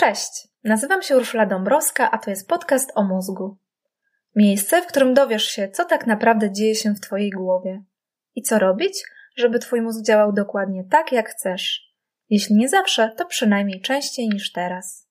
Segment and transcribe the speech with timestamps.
[0.00, 3.56] Cześć, nazywam się Urszula Dąbrowska, a to jest podcast o mózgu.
[4.36, 7.82] Miejsce, w którym dowiesz się, co tak naprawdę dzieje się w Twojej głowie
[8.34, 9.04] i co robić,
[9.36, 11.94] żeby Twój mózg działał dokładnie tak, jak chcesz.
[12.30, 15.08] Jeśli nie zawsze, to przynajmniej częściej niż teraz.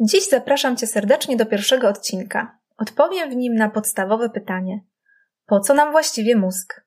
[0.00, 2.58] Dziś zapraszam Cię serdecznie do pierwszego odcinka.
[2.78, 4.80] Odpowiem w nim na podstawowe pytanie:
[5.46, 6.85] po co nam właściwie mózg?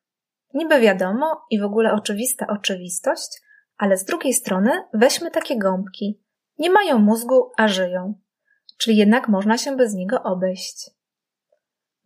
[0.53, 3.41] Niby wiadomo i w ogóle oczywista oczywistość,
[3.77, 6.23] ale z drugiej strony weźmy takie gąbki.
[6.57, 8.13] Nie mają mózgu, a żyją.
[8.77, 10.89] Czyli jednak można się bez niego obejść.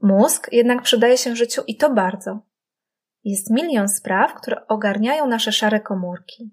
[0.01, 2.39] Mózg jednak przydaje się życiu i to bardzo.
[3.23, 6.51] Jest milion spraw, które ogarniają nasze szare komórki.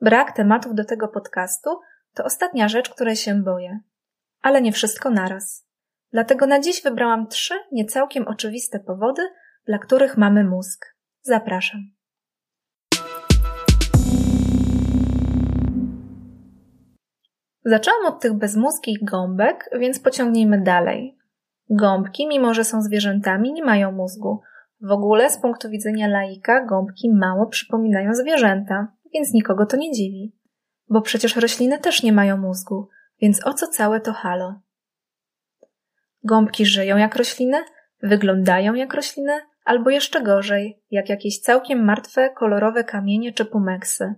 [0.00, 1.70] Brak tematów do tego podcastu
[2.14, 3.80] to ostatnia rzecz, której się boję.
[4.42, 5.66] Ale nie wszystko naraz.
[6.12, 9.22] Dlatego na dziś wybrałam trzy niecałkiem oczywiste powody,
[9.66, 10.93] dla których mamy mózg.
[11.26, 11.80] Zapraszam.
[17.64, 21.18] Zaczęłam od tych bezmózgich gąbek, więc pociągnijmy dalej.
[21.70, 24.40] Gąbki, mimo że są zwierzętami, nie mają mózgu.
[24.80, 30.36] W ogóle z punktu widzenia laika gąbki mało przypominają zwierzęta, więc nikogo to nie dziwi.
[30.88, 32.88] Bo przecież rośliny też nie mają mózgu,
[33.20, 34.60] więc o co całe to halo?
[36.24, 37.64] Gąbki żyją jak rośliny,
[38.02, 39.32] wyglądają jak rośliny,
[39.64, 44.14] albo jeszcze gorzej, jak jakieś całkiem martwe, kolorowe kamienie czy pumeksy.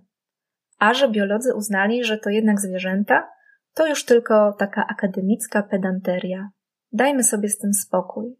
[0.79, 3.29] A że biolodzy uznali, że to jednak zwierzęta,
[3.73, 6.49] to już tylko taka akademicka pedanteria.
[6.91, 8.35] Dajmy sobie z tym spokój.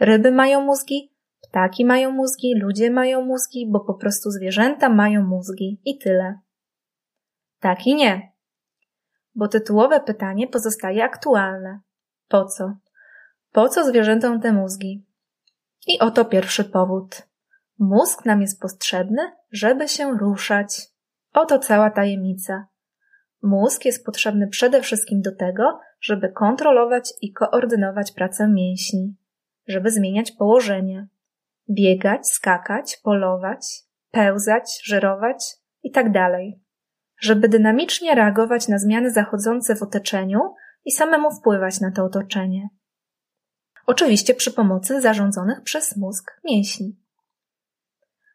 [0.00, 1.14] Ryby mają mózgi,
[1.48, 6.38] ptaki mają mózgi, ludzie mają mózgi, bo po prostu zwierzęta mają mózgi i tyle.
[7.60, 8.32] Tak i nie.
[9.34, 11.80] Bo tytułowe pytanie pozostaje aktualne.
[12.28, 12.72] Po co?
[13.52, 15.06] Po co zwierzętom te mózgi?
[15.86, 17.28] I oto pierwszy powód.
[17.78, 20.82] Mózg nam jest potrzebny, żeby się ruszać.
[21.32, 22.66] Oto cała tajemnica.
[23.42, 29.16] Mózg jest potrzebny przede wszystkim do tego, żeby kontrolować i koordynować pracę mięśni,
[29.68, 31.08] żeby zmieniać położenie,
[31.70, 33.66] biegać, skakać, polować,
[34.10, 36.12] pełzać, żerować itd.
[36.12, 36.32] Tak
[37.20, 40.40] żeby dynamicznie reagować na zmiany zachodzące w otoczeniu
[40.84, 42.68] i samemu wpływać na to otoczenie.
[43.86, 46.96] Oczywiście przy pomocy zarządzonych przez mózg mięśni.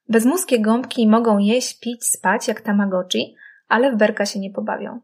[0.10, 3.36] Bezmózgie gąbki mogą jeść, pić, spać jak tamagotchi,
[3.68, 5.00] ale w berka się nie pobawią.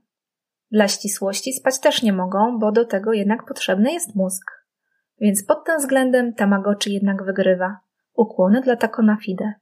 [0.71, 4.51] Dla ścisłości spać też nie mogą, bo do tego jednak potrzebny jest mózg.
[5.19, 7.79] Więc pod tym względem tamagotchi jednak wygrywa.
[8.13, 9.53] Ukłony dla Takona Fide.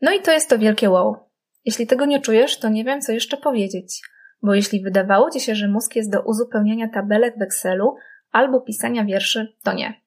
[0.00, 1.16] No i to jest to wielkie wow.
[1.64, 4.02] Jeśli tego nie czujesz, to nie wiem, co jeszcze powiedzieć.
[4.42, 7.94] Bo jeśli wydawało ci się, że mózg jest do uzupełniania tabelek w Excelu
[8.32, 10.02] albo pisania wierszy, to nie.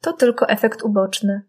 [0.00, 1.42] To tylko efekt uboczny.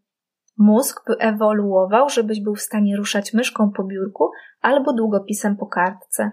[0.58, 6.32] Mózg by ewoluował, żebyś był w stanie ruszać myszką po biurku albo długopisem po kartce.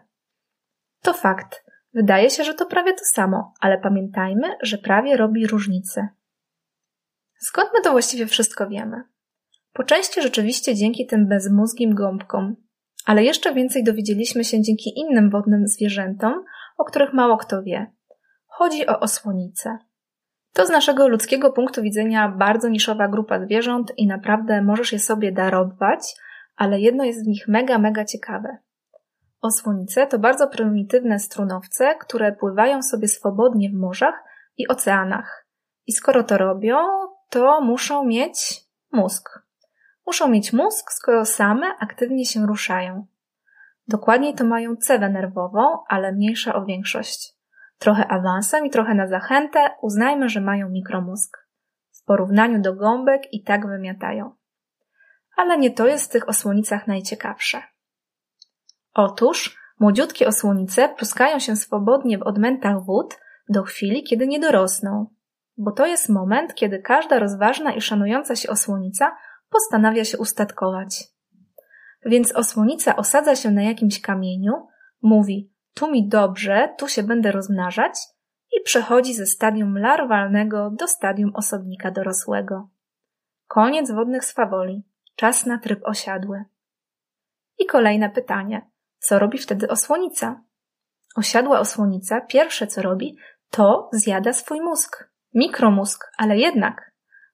[1.02, 1.64] To fakt.
[1.94, 6.08] Wydaje się, że to prawie to samo, ale pamiętajmy, że prawie robi różnicę.
[7.38, 9.02] Skąd my to właściwie wszystko wiemy?
[9.72, 12.56] Po części rzeczywiście dzięki tym bezmózgim gąbkom,
[13.06, 16.44] ale jeszcze więcej dowiedzieliśmy się dzięki innym wodnym zwierzętom,
[16.78, 17.86] o których mało kto wie.
[18.58, 19.78] Chodzi o osłonice.
[20.52, 25.32] To z naszego ludzkiego punktu widzenia bardzo niszowa grupa zwierząt i naprawdę możesz je sobie
[25.32, 26.14] darować,
[26.56, 28.58] ale jedno jest w nich mega, mega ciekawe.
[29.40, 34.24] Osłonice to bardzo prymitywne strunowce, które pływają sobie swobodnie w morzach
[34.56, 35.46] i oceanach.
[35.86, 36.76] I skoro to robią,
[37.30, 38.60] to muszą mieć
[38.92, 39.28] mózg.
[40.06, 43.06] Muszą mieć mózg, skoro same aktywnie się ruszają.
[43.88, 47.37] Dokładniej to mają cewę nerwową, ale mniejsza o większość.
[47.78, 51.38] Trochę awansem i trochę na zachętę uznajmy, że mają mikromózg.
[51.90, 54.34] W porównaniu do gąbek i tak wymiatają.
[55.36, 57.62] Ale nie to jest w tych osłonicach najciekawsze.
[58.94, 63.18] Otóż młodziutkie osłonice pluskają się swobodnie w odmętach wód
[63.48, 65.06] do chwili, kiedy nie dorosną,
[65.56, 69.16] bo to jest moment, kiedy każda rozważna i szanująca się osłonica
[69.50, 71.04] postanawia się ustatkować.
[72.06, 74.52] Więc osłonica osadza się na jakimś kamieniu,
[75.02, 77.94] mówi tu mi dobrze, tu się będę rozmnażać
[78.52, 82.68] i przechodzi ze stadium larwalnego do stadium osobnika dorosłego.
[83.46, 84.82] Koniec wodnych swawoli.
[85.16, 86.44] Czas na tryb osiadły.
[87.58, 88.70] I kolejne pytanie.
[88.98, 90.40] Co robi wtedy osłonica?
[91.16, 93.16] Osiadła osłonica pierwsze co robi,
[93.50, 95.10] to zjada swój mózg.
[95.34, 96.92] Mikromózg, ale jednak.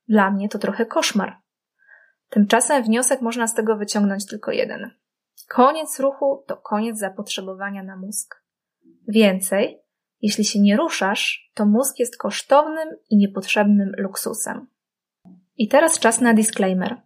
[0.09, 1.37] Dla mnie to trochę koszmar.
[2.29, 4.91] Tymczasem wniosek można z tego wyciągnąć tylko jeden.
[5.49, 8.45] Koniec ruchu to koniec zapotrzebowania na mózg.
[9.09, 9.81] Więcej,
[10.21, 14.67] jeśli się nie ruszasz, to mózg jest kosztownym i niepotrzebnym luksusem.
[15.57, 17.03] I teraz czas na disclaimer.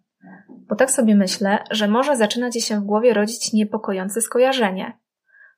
[0.48, 4.98] Bo tak sobie myślę, że może zaczyna ci się w głowie rodzić niepokojące skojarzenie.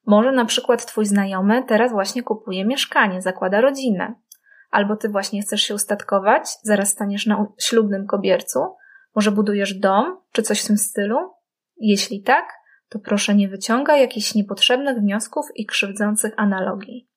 [0.07, 4.15] Może na przykład twój znajomy teraz właśnie kupuje mieszkanie, zakłada rodzinę.
[4.71, 8.59] Albo ty właśnie chcesz się ustatkować, zaraz staniesz na ślubnym kobiercu.
[9.15, 11.17] Może budujesz dom, czy coś w tym stylu?
[11.77, 12.60] Jeśli tak,
[12.91, 17.09] to proszę nie wyciągaj jakichś niepotrzebnych wniosków i krzywdzących analogii.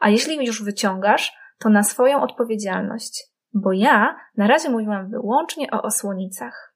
[0.00, 3.24] A jeśli już wyciągasz, to na swoją odpowiedzialność,
[3.54, 6.74] bo ja na razie mówiłam wyłącznie o osłonicach.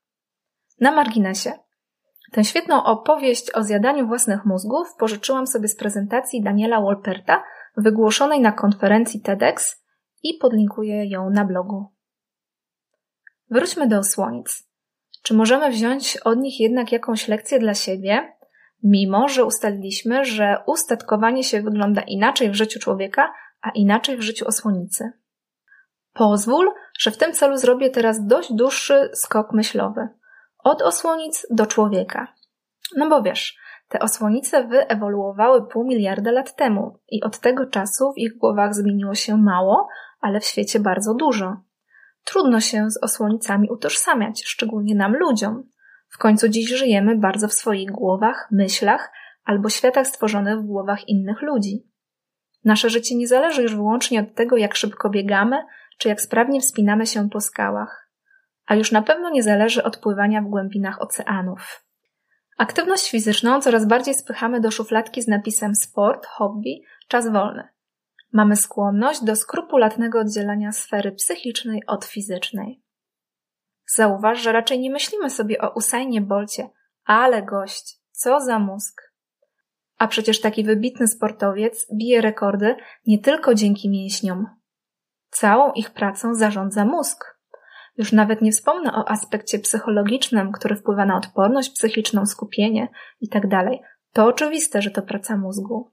[0.81, 1.53] Na marginesie.
[2.33, 7.43] Tę świetną opowieść o zjadaniu własnych mózgów pożyczyłam sobie z prezentacji Daniela Wolperta
[7.77, 9.83] wygłoszonej na konferencji TEDx
[10.23, 11.87] i podlinkuję ją na blogu.
[13.51, 14.69] Wróćmy do osłonic.
[15.23, 18.36] Czy możemy wziąć od nich jednak jakąś lekcję dla siebie,
[18.83, 23.33] mimo że ustaliliśmy, że ustatkowanie się wygląda inaczej w życiu człowieka,
[23.63, 25.13] a inaczej w życiu osłonicy?
[26.13, 30.09] Pozwól, że w tym celu zrobię teraz dość dłuższy skok myślowy.
[30.59, 32.35] Od osłonic do człowieka.
[32.97, 33.59] No bo wiesz,
[33.89, 39.15] te osłonice wyewoluowały pół miliarda lat temu i od tego czasu w ich głowach zmieniło
[39.15, 39.89] się mało,
[40.21, 41.57] ale w świecie bardzo dużo.
[42.25, 45.63] Trudno się z osłonicami utożsamiać, szczególnie nam ludziom.
[46.17, 49.13] W końcu dziś żyjemy bardzo w swoich głowach, myślach
[49.45, 51.91] albo światach stworzonych w głowach innych ludzi.
[52.65, 55.57] Nasze życie nie zależy już wyłącznie od tego, jak szybko biegamy,
[55.99, 58.11] czy jak sprawnie wspinamy się po skałach.
[58.67, 61.85] A już na pewno nie zależy od pływania w głębinach oceanów.
[62.59, 67.69] Aktywność fizyczną coraz bardziej spychamy do szufladki z napisem sport, hobby, czas wolny.
[68.33, 72.86] Mamy skłonność do skrupulatnego oddzielania sfery psychicznej od fizycznej.
[73.95, 76.71] Zauważ, że raczej nie myślimy sobie o Usainie Bolcie,
[77.05, 79.13] ale gość, co za mózg.
[79.99, 84.47] A przecież taki wybitny sportowiec bije rekordy nie tylko dzięki mięśniom.
[85.31, 87.37] Całą ich pracą zarządza mózg.
[87.99, 92.89] Już nawet nie wspomnę o aspekcie psychologicznym, który wpływa na odporność psychiczną, skupienie
[93.21, 93.49] itd.
[93.49, 93.69] Tak
[94.13, 95.93] to oczywiste, że to praca mózgu.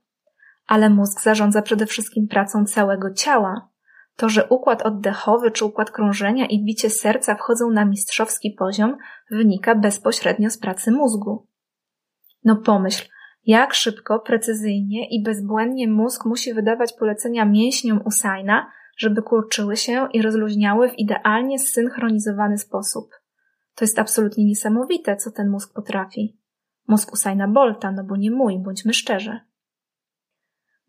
[0.67, 3.69] Ale mózg zarządza przede wszystkim pracą całego ciała.
[4.15, 8.97] To, że układ oddechowy czy układ krążenia i bicie serca wchodzą na mistrzowski poziom,
[9.31, 11.47] wynika bezpośrednio z pracy mózgu.
[12.43, 13.09] No pomyśl,
[13.45, 20.21] jak szybko, precyzyjnie i bezbłędnie mózg musi wydawać polecenia mięśniom Usaina, żeby kurczyły się i
[20.21, 23.09] rozluźniały w idealnie zsynchronizowany sposób.
[23.75, 26.37] To jest absolutnie niesamowite, co ten mózg potrafi.
[26.87, 29.39] Mózg Usaina Bolta, no bo nie mój, bądźmy szczerzy.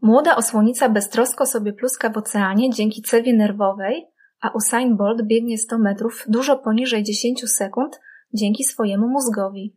[0.05, 4.07] Młoda osłonica beztrosko sobie pluska w oceanie dzięki cewie nerwowej,
[4.41, 8.01] a Usain Bolt biegnie 100 metrów dużo poniżej 10 sekund
[8.35, 9.77] dzięki swojemu mózgowi.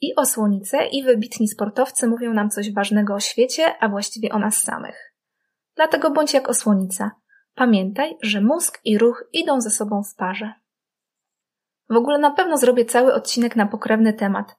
[0.00, 4.56] I osłonice, i wybitni sportowcy mówią nam coś ważnego o świecie, a właściwie o nas
[4.56, 5.14] samych.
[5.76, 7.10] Dlatego bądź jak osłonica.
[7.54, 10.52] Pamiętaj, że mózg i ruch idą ze sobą w parze.
[11.90, 14.56] W ogóle na pewno zrobię cały odcinek na pokrewny temat,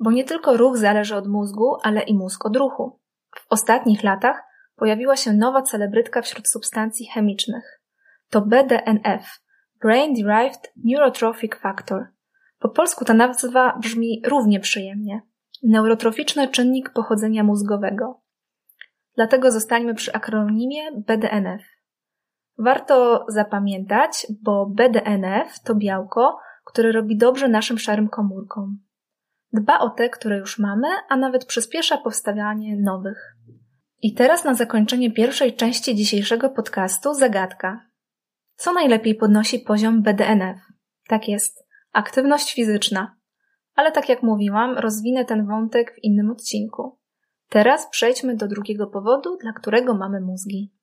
[0.00, 3.03] bo nie tylko ruch zależy od mózgu, ale i mózg od ruchu.
[3.36, 4.42] W ostatnich latach
[4.76, 7.80] pojawiła się nowa celebrytka wśród substancji chemicznych.
[8.30, 9.40] To BDNF
[9.82, 12.06] Brain Derived Neurotrophic Factor.
[12.58, 15.22] Po polsku ta nazwa brzmi równie przyjemnie.
[15.62, 18.20] Neurotroficzny czynnik pochodzenia mózgowego.
[19.16, 21.62] Dlatego zostańmy przy akronimie BDNF.
[22.58, 28.78] Warto zapamiętać, bo BDNF to białko, które robi dobrze naszym szarym komórkom.
[29.54, 33.36] Dba o te, które już mamy, a nawet przyspiesza powstawianie nowych.
[34.02, 37.86] I teraz na zakończenie pierwszej części dzisiejszego podcastu zagadka.
[38.56, 40.58] Co najlepiej podnosi poziom BDNF?
[41.08, 43.16] Tak jest, aktywność fizyczna.
[43.74, 46.98] Ale tak jak mówiłam, rozwinę ten wątek w innym odcinku.
[47.48, 50.74] Teraz przejdźmy do drugiego powodu, dla którego mamy mózgi.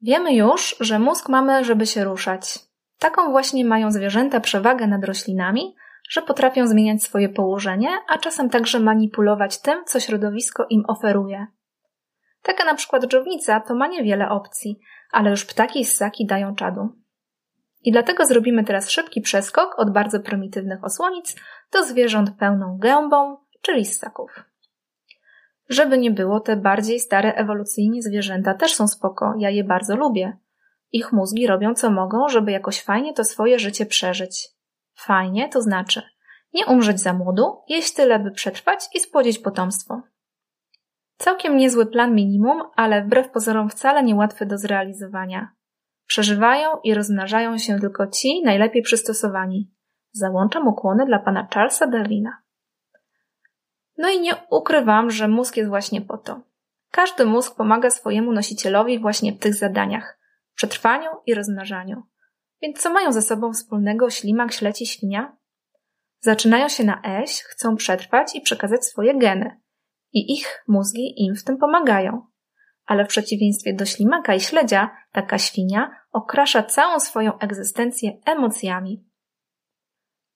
[0.00, 2.71] Wiemy już, że mózg mamy, żeby się ruszać.
[3.02, 5.74] Taką właśnie mają zwierzęta przewagę nad roślinami,
[6.10, 11.46] że potrafią zmieniać swoje położenie, a czasem także manipulować tym, co środowisko im oferuje.
[12.42, 14.80] Taka na przykład dżownica to ma niewiele opcji,
[15.12, 16.88] ale już ptaki i ssaki dają czadu.
[17.84, 21.36] I dlatego zrobimy teraz szybki przeskok od bardzo prymitywnych osłonic
[21.72, 24.44] do zwierząt pełną gębą, czyli ssaków.
[25.68, 30.36] Żeby nie było, te bardziej stare ewolucyjnie zwierzęta też są spoko, ja je bardzo lubię.
[30.92, 34.48] Ich mózgi robią co mogą, żeby jakoś fajnie to swoje życie przeżyć.
[34.94, 36.02] Fajnie to znaczy
[36.54, 40.02] nie umrzeć za młodu, jeść tyle, by przetrwać i spłodzić potomstwo.
[41.16, 45.52] Całkiem niezły plan minimum, ale wbrew pozorom wcale niełatwy do zrealizowania.
[46.06, 49.70] Przeżywają i rozmnażają się tylko ci najlepiej przystosowani.
[50.12, 52.42] Załączam ukłony dla pana Charlesa Darwina.
[53.98, 56.40] No i nie ukrywam, że mózg jest właśnie po to.
[56.90, 60.18] Każdy mózg pomaga swojemu nosicielowi właśnie w tych zadaniach.
[60.54, 62.02] Przetrwaniu i rozmnażaniu.
[62.62, 65.36] Więc co mają ze sobą wspólnego ślimak, śleć i świnia?
[66.20, 69.60] Zaczynają się na eś, chcą przetrwać i przekazać swoje geny.
[70.12, 72.26] I ich mózgi im w tym pomagają.
[72.86, 79.04] Ale w przeciwieństwie do ślimaka i śledzia, taka świnia okrasza całą swoją egzystencję emocjami.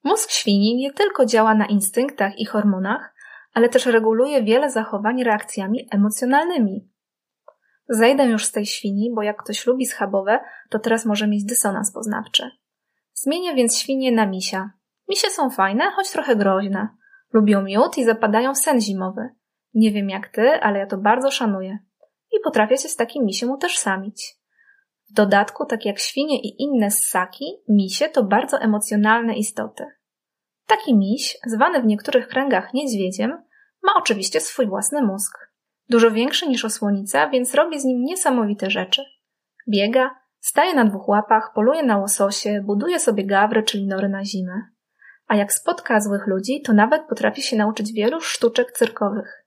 [0.05, 3.15] Mózg świni nie tylko działa na instynktach i hormonach,
[3.53, 6.91] ale też reguluje wiele zachowań reakcjami emocjonalnymi.
[7.89, 10.41] Zejdę już z tej świni, bo jak ktoś lubi schabowe,
[10.71, 12.51] to teraz może mieć dysonans poznawczy.
[13.15, 14.71] Zmienię więc świnię na misia.
[15.09, 16.89] Misie są fajne, choć trochę groźne.
[17.33, 19.29] Lubią miód i zapadają w sen zimowy.
[19.75, 21.79] Nie wiem jak ty, ale ja to bardzo szanuję.
[22.33, 24.37] I potrafię się z takim misiem utożsamić.
[25.11, 29.85] W dodatku, tak jak świnie i inne ssaki, misie to bardzo emocjonalne istoty.
[30.67, 33.43] Taki miś, zwany w niektórych kręgach niedźwiedziem,
[33.83, 35.46] ma oczywiście swój własny mózg.
[35.89, 39.03] Dużo większy niż osłonica, więc robi z nim niesamowite rzeczy.
[39.69, 44.63] Biega, staje na dwóch łapach, poluje na łososie, buduje sobie gawry, czyli nory na zimę.
[45.27, 49.47] A jak spotka złych ludzi, to nawet potrafi się nauczyć wielu sztuczek cyrkowych.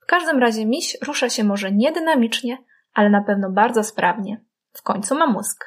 [0.00, 2.58] W każdym razie miś rusza się może nie dynamicznie,
[2.92, 4.44] ale na pewno bardzo sprawnie.
[4.72, 5.64] W końcu ma mózg.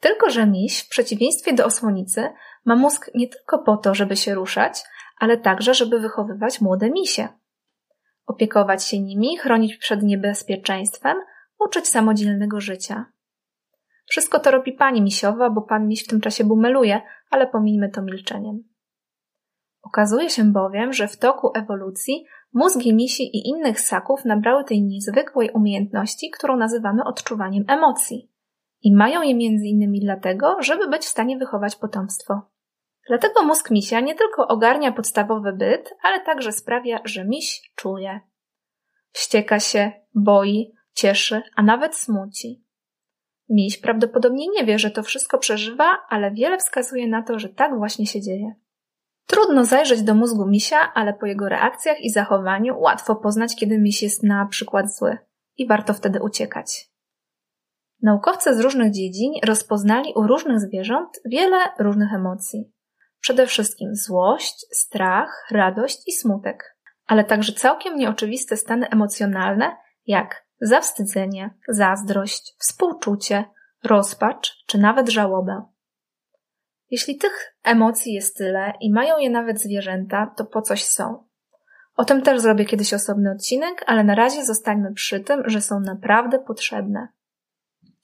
[0.00, 2.28] Tylko, że miś, w przeciwieństwie do osłonicy,
[2.64, 4.82] ma mózg nie tylko po to, żeby się ruszać,
[5.18, 7.28] ale także, żeby wychowywać młode misie.
[8.26, 11.16] Opiekować się nimi, chronić przed niebezpieczeństwem,
[11.60, 13.12] uczyć samodzielnego życia.
[14.06, 18.02] Wszystko to robi pani misiowa, bo pan miś w tym czasie bumeluje, ale pomińmy to
[18.02, 18.64] milczeniem.
[19.82, 25.50] Okazuje się bowiem, że w toku ewolucji mózgi misi i innych ssaków nabrały tej niezwykłej
[25.50, 28.32] umiejętności, którą nazywamy odczuwaniem emocji.
[28.82, 32.51] I mają je między innymi dlatego, żeby być w stanie wychować potomstwo.
[33.08, 38.20] Dlatego mózg misia nie tylko ogarnia podstawowy byt, ale także sprawia, że miś czuje.
[39.12, 42.64] Wścieka się, boi, cieszy, a nawet smuci.
[43.48, 47.78] Miś prawdopodobnie nie wie, że to wszystko przeżywa, ale wiele wskazuje na to, że tak
[47.78, 48.54] właśnie się dzieje.
[49.26, 54.02] Trudno zajrzeć do mózgu misia, ale po jego reakcjach i zachowaniu łatwo poznać, kiedy miś
[54.02, 55.18] jest na przykład zły
[55.56, 56.90] i warto wtedy uciekać.
[58.02, 62.72] Naukowcy z różnych dziedzin rozpoznali u różnych zwierząt wiele różnych emocji.
[63.22, 66.76] Przede wszystkim złość, strach, radość i smutek,
[67.06, 69.76] ale także całkiem nieoczywiste stany emocjonalne,
[70.06, 73.44] jak zawstydzenie, zazdrość, współczucie,
[73.84, 75.62] rozpacz czy nawet żałobę.
[76.90, 81.24] Jeśli tych emocji jest tyle i mają je nawet zwierzęta, to po coś są.
[81.96, 85.80] O tym też zrobię kiedyś osobny odcinek, ale na razie zostańmy przy tym, że są
[85.80, 87.08] naprawdę potrzebne.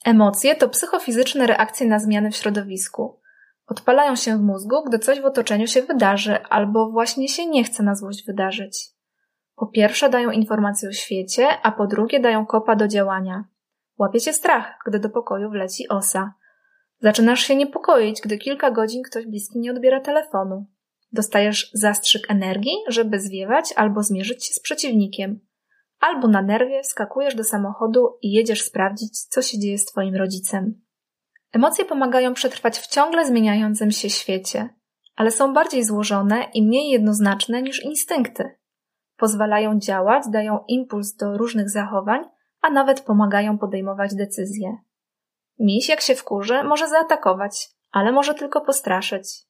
[0.04, 3.20] Emocje to psychofizyczne reakcje na zmiany w środowisku.
[3.68, 7.82] Odpalają się w mózgu, gdy coś w otoczeniu się wydarzy albo właśnie się nie chce
[7.82, 8.88] na złość wydarzyć.
[9.56, 13.44] Po pierwsze dają informacje o świecie, a po drugie dają kopa do działania.
[13.98, 16.34] Łapiecie strach, gdy do pokoju wleci osa.
[17.00, 20.66] Zaczynasz się niepokoić, gdy kilka godzin ktoś bliski nie odbiera telefonu.
[21.12, 25.40] Dostajesz zastrzyk energii, żeby zwiewać albo zmierzyć się z przeciwnikiem.
[26.00, 30.87] Albo na nerwie skakujesz do samochodu i jedziesz sprawdzić, co się dzieje z twoim rodzicem.
[31.52, 34.68] Emocje pomagają przetrwać w ciągle zmieniającym się świecie,
[35.16, 38.58] ale są bardziej złożone i mniej jednoznaczne niż instynkty.
[39.16, 42.24] Pozwalają działać, dają impuls do różnych zachowań,
[42.60, 44.76] a nawet pomagają podejmować decyzje.
[45.58, 49.48] Miś, jak się wkurzy, może zaatakować, ale może tylko postraszyć.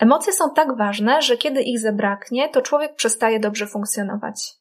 [0.00, 4.54] Emocje są tak ważne, że kiedy ich zabraknie, to człowiek przestaje dobrze funkcjonować.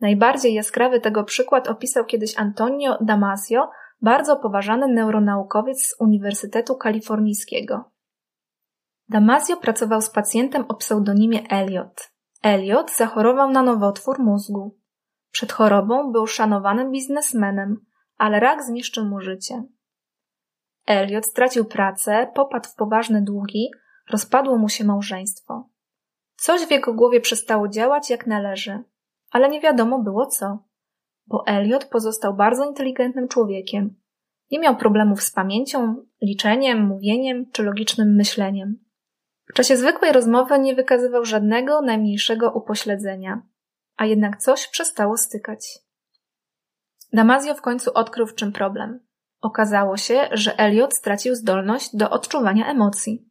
[0.00, 3.70] Najbardziej jaskrawy tego przykład opisał kiedyś Antonio Damasio,
[4.02, 7.90] bardzo poważany neuronaukowiec z Uniwersytetu Kalifornijskiego.
[9.08, 12.12] Damasio pracował z pacjentem o pseudonimie Elliot.
[12.42, 14.78] Elliot zachorował na nowotwór mózgu.
[15.30, 17.76] Przed chorobą był szanowanym biznesmenem,
[18.16, 19.64] ale rak zniszczył mu życie.
[20.86, 23.70] Elliot stracił pracę, popadł w poważne długi,
[24.10, 25.68] rozpadło mu się małżeństwo.
[26.36, 28.84] Coś w jego głowie przestało działać jak należy,
[29.30, 30.67] ale nie wiadomo było co
[31.28, 33.94] bo Elliot pozostał bardzo inteligentnym człowiekiem.
[34.50, 38.78] Nie miał problemów z pamięcią, liczeniem, mówieniem czy logicznym myśleniem.
[39.50, 43.42] W czasie zwykłej rozmowy nie wykazywał żadnego najmniejszego upośledzenia,
[43.96, 45.78] a jednak coś przestało stykać.
[47.12, 49.00] Damazio w końcu odkrył w czym problem.
[49.40, 53.28] Okazało się, że Elliot stracił zdolność do odczuwania emocji.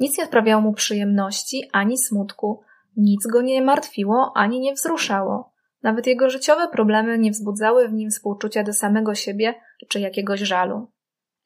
[0.00, 2.60] Nic nie sprawiało mu przyjemności ani smutku,
[2.96, 5.47] nic go nie martwiło ani nie wzruszało.
[5.82, 9.54] Nawet jego życiowe problemy nie wzbudzały w nim współczucia do samego siebie
[9.88, 10.92] czy jakiegoś żalu.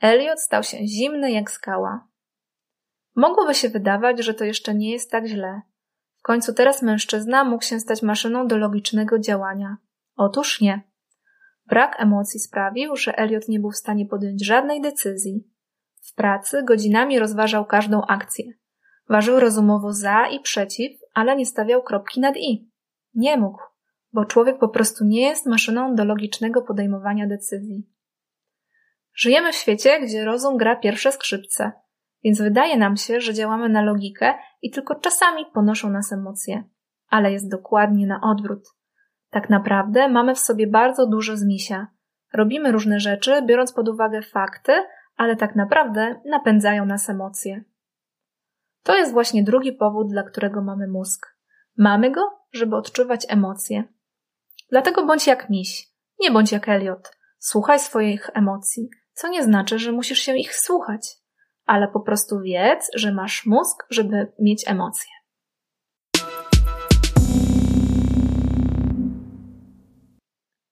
[0.00, 2.08] Elliot stał się zimny jak skała.
[3.16, 5.62] Mogłoby się wydawać, że to jeszcze nie jest tak źle.
[6.18, 9.76] W końcu teraz mężczyzna mógł się stać maszyną do logicznego działania.
[10.16, 10.82] Otóż nie.
[11.66, 15.48] Brak emocji sprawił, że Elliot nie był w stanie podjąć żadnej decyzji.
[16.00, 18.44] W pracy godzinami rozważał każdą akcję.
[19.08, 22.70] Ważył rozumowo za i przeciw, ale nie stawiał kropki nad i.
[23.14, 23.62] Nie mógł,
[24.12, 27.87] bo człowiek po prostu nie jest maszyną do logicznego podejmowania decyzji.
[29.14, 31.73] Żyjemy w świecie, gdzie rozum gra pierwsze skrzypce,
[32.25, 36.64] więc wydaje nam się, że działamy na logikę i tylko czasami ponoszą nas emocje.
[37.09, 38.69] Ale jest dokładnie na odwrót.
[39.31, 41.87] Tak naprawdę mamy w sobie bardzo dużo zmisia.
[42.33, 44.73] Robimy różne rzeczy, biorąc pod uwagę fakty,
[45.16, 47.64] ale tak naprawdę napędzają nas emocje.
[48.83, 51.37] To jest właśnie drugi powód, dla którego mamy mózg.
[51.76, 52.21] Mamy go,
[52.52, 53.85] żeby odczuwać emocje.
[54.73, 55.88] Dlatego bądź jak miś,
[56.21, 57.17] nie bądź jak Elliot.
[57.38, 61.17] Słuchaj swoich emocji, co nie znaczy, że musisz się ich słuchać,
[61.67, 65.11] ale po prostu wiedz, że masz mózg, żeby mieć emocje.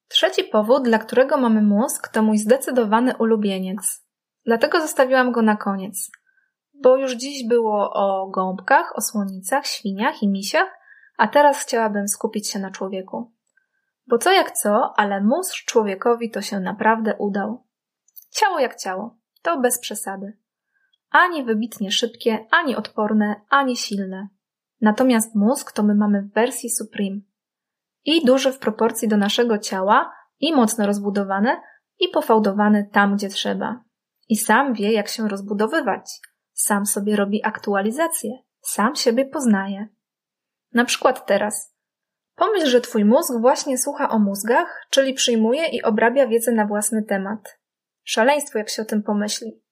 [0.09, 4.07] Trzeci powód, dla którego mamy mózg, to mój zdecydowany ulubieniec.
[4.47, 6.11] Dlatego zostawiłam go na koniec.
[6.83, 10.79] Bo już dziś było o gąbkach, o słonicach, świniach i misiach,
[11.17, 13.40] a teraz chciałabym skupić się na człowieku.
[14.11, 17.67] Bo co jak co, ale mózg człowiekowi to się naprawdę udał.
[18.31, 20.39] Ciało jak ciało, to bez przesady.
[21.11, 24.29] Ani wybitnie szybkie, ani odporne, ani silne.
[24.81, 27.21] Natomiast mózg to my mamy w wersji Supreme.
[28.05, 31.57] I duży w proporcji do naszego ciała, i mocno rozbudowany,
[31.99, 33.85] i pofałdowany tam, gdzie trzeba.
[34.29, 36.21] I sam wie, jak się rozbudowywać.
[36.53, 38.31] Sam sobie robi aktualizację.
[38.61, 39.89] Sam siebie poznaje.
[40.73, 41.75] Na przykład teraz.
[42.41, 47.03] Pomyśl, że twój mózg właśnie słucha o mózgach, czyli przyjmuje i obrabia wiedzę na własny
[47.03, 47.59] temat.
[48.05, 49.63] Szaleństwo, jak się o tym pomyśli.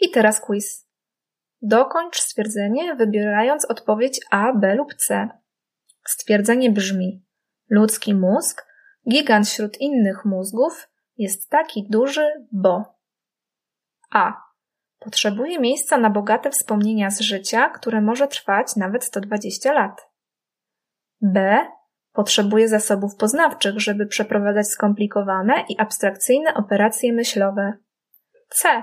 [0.00, 0.88] I teraz quiz.
[1.62, 5.28] Dokończ stwierdzenie, wybierając odpowiedź A, B lub C.
[6.06, 7.24] Stwierdzenie brzmi:
[7.70, 8.66] Ludzki mózg,
[9.10, 12.84] gigant wśród innych mózgów, jest taki duży, bo
[14.10, 14.32] A.
[14.98, 20.13] Potrzebuje miejsca na bogate wspomnienia z życia, które może trwać nawet 120 lat.
[21.32, 21.66] B.
[22.12, 27.72] Potrzebuje zasobów poznawczych, żeby przeprowadzać skomplikowane i abstrakcyjne operacje myślowe.
[28.48, 28.82] C.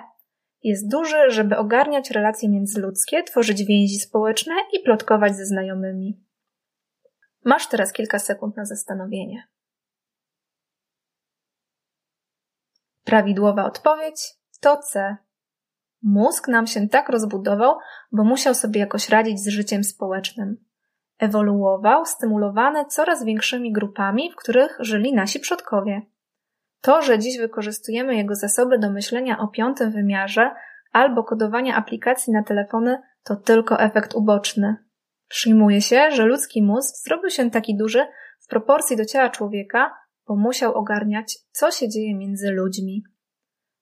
[0.63, 6.23] Jest duży, żeby ogarniać relacje międzyludzkie, tworzyć więzi społeczne i plotkować ze znajomymi.
[7.45, 9.47] Masz teraz kilka sekund na zastanowienie.
[13.04, 15.17] Prawidłowa odpowiedź to C.
[16.04, 17.77] Mózg nam się tak rozbudował,
[18.12, 20.70] bo musiał sobie jakoś radzić z życiem społecznym.
[21.21, 26.01] Ewoluował, stymulowany coraz większymi grupami, w których żyli nasi przodkowie.
[26.81, 30.51] To, że dziś wykorzystujemy jego zasoby do myślenia o piątym wymiarze
[30.91, 34.75] albo kodowania aplikacji na telefony, to tylko efekt uboczny.
[35.27, 38.05] Przyjmuje się, że ludzki mózg zrobił się taki duży
[38.39, 43.03] w proporcji do ciała człowieka, bo musiał ogarniać, co się dzieje między ludźmi.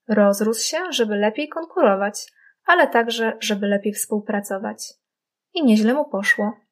[0.08, 2.32] Rozrósł się, żeby lepiej konkurować,
[2.66, 4.94] ale także, żeby lepiej współpracować.
[5.54, 6.69] I nieźle mu poszło.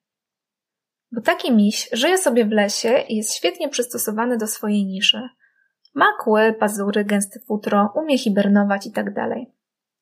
[1.11, 5.29] Bo taki miś żyje sobie w lesie i jest świetnie przystosowany do swojej niszy.
[5.93, 9.13] Ma kły, pazury, gęste futro, umie hibernować itd.
[9.13, 9.37] Tak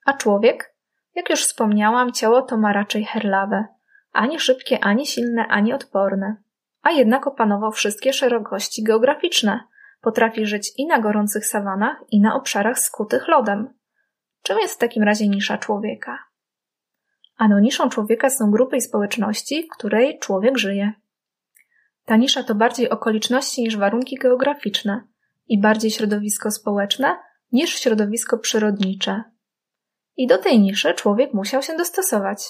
[0.06, 0.76] A człowiek?
[1.16, 3.66] Jak już wspomniałam, ciało to ma raczej herlawe.
[4.12, 6.36] Ani szybkie, ani silne, ani odporne.
[6.82, 9.60] A jednak opanował wszystkie szerokości geograficzne.
[10.02, 13.74] Potrafi żyć i na gorących sawanach, i na obszarach skutych lodem.
[14.42, 16.18] Czym jest w takim razie nisza człowieka?
[17.38, 20.94] Ano niszą człowieka są grupy i społeczności, w której człowiek żyje.
[22.06, 25.08] Ta nisza to bardziej okoliczności niż warunki geograficzne
[25.48, 27.18] i bardziej środowisko społeczne
[27.52, 29.24] niż środowisko przyrodnicze.
[30.18, 32.48] I do tej niszy człowiek musiał się dostosować.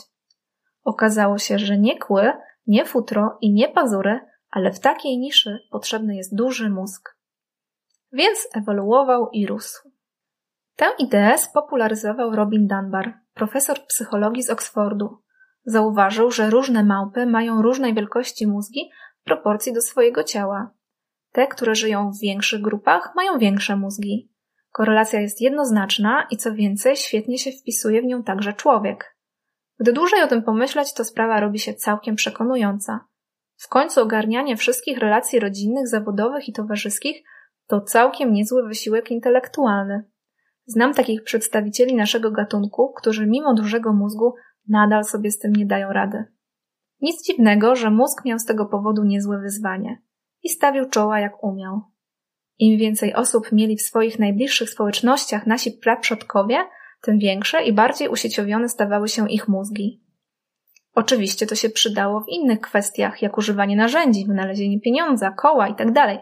[0.84, 2.32] Okazało się, że nie kły,
[2.68, 4.20] nie futro i nie pazury,
[4.50, 7.18] ale w takiej niszy potrzebny jest duży mózg.
[8.12, 9.90] Więc ewoluował i rósł.
[10.76, 15.18] Tę ideę spopularyzował Robin Dunbar, profesor psychologii z Oksfordu.
[15.66, 18.90] Zauważył, że różne małpy mają różnej wielkości mózgi
[19.22, 20.72] w proporcji do swojego ciała.
[21.32, 24.32] Te, które żyją w większych grupach, mają większe mózgi.
[24.72, 29.18] Korelacja jest jednoznaczna i co więcej, świetnie się wpisuje w nią także człowiek.
[29.80, 33.06] Gdy dłużej o tym pomyśleć, to sprawa robi się całkiem przekonująca.
[33.58, 37.24] W końcu ogarnianie wszystkich relacji rodzinnych, zawodowych i towarzyskich
[37.68, 40.04] to całkiem niezły wysiłek intelektualny.
[40.66, 44.34] Znam takich przedstawicieli naszego gatunku, którzy mimo dużego mózgu
[44.68, 46.26] nadal sobie z tym nie dają rady.
[47.02, 50.02] Nic dziwnego, że mózg miał z tego powodu niezłe wyzwanie
[50.44, 51.82] i stawił czoła jak umiał.
[52.60, 56.58] Im więcej osób mieli w swoich najbliższych społecznościach nasi praprzodkowie,
[57.02, 60.04] tym większe i bardziej usieciowione stawały się ich mózgi.
[60.94, 66.20] Oczywiście to się przydało w innych kwestiach, jak używanie narzędzi, wynalezienie pieniądza, koła itd., tak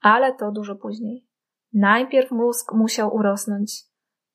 [0.00, 1.26] ale to dużo później.
[1.74, 3.82] Najpierw mózg musiał urosnąć.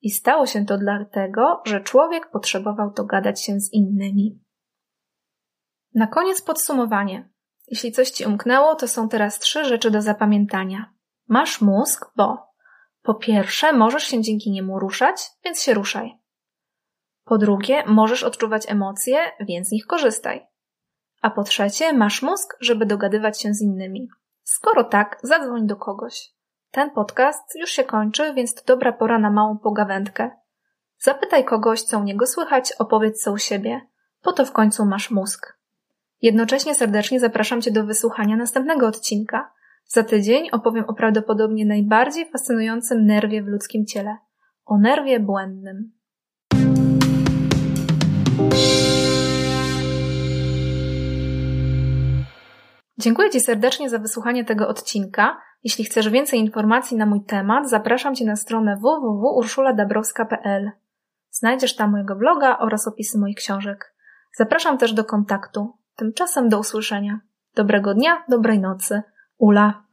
[0.01, 4.39] I stało się to dlatego, że człowiek potrzebował dogadać się z innymi.
[5.93, 7.29] Na koniec podsumowanie.
[7.67, 10.93] Jeśli coś ci umknęło, to są teraz trzy rzeczy do zapamiętania.
[11.27, 12.37] Masz mózg, bo
[13.01, 16.19] po pierwsze, możesz się dzięki niemu ruszać, więc się ruszaj.
[17.23, 20.47] Po drugie, możesz odczuwać emocje, więc z nich korzystaj.
[21.21, 24.07] A po trzecie, masz mózg, żeby dogadywać się z innymi.
[24.43, 26.38] Skoro tak, zadzwoń do kogoś.
[26.71, 30.31] Ten podcast już się kończy, więc to dobra pora na małą pogawędkę.
[30.99, 33.81] Zapytaj kogoś, co u niego słychać, opowiedz co u siebie.
[34.21, 35.57] Po to w końcu masz mózg.
[36.21, 39.51] Jednocześnie serdecznie zapraszam Cię do wysłuchania następnego odcinka.
[39.87, 44.17] Za tydzień opowiem o prawdopodobnie najbardziej fascynującym nerwie w ludzkim ciele
[44.65, 45.91] o nerwie błędnym.
[52.97, 55.48] Dziękuję Ci serdecznie za wysłuchanie tego odcinka.
[55.63, 60.71] Jeśli chcesz więcej informacji na mój temat, zapraszam Cię na stronę www.urszuladabrowska.pl.
[61.31, 63.95] Znajdziesz tam mojego bloga oraz opisy moich książek.
[64.37, 65.77] Zapraszam też do kontaktu.
[65.95, 67.19] Tymczasem do usłyszenia.
[67.55, 69.01] Dobrego dnia, dobrej nocy.
[69.37, 69.88] Ula.